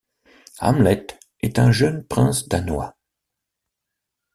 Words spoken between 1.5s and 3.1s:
un jeune prince danois.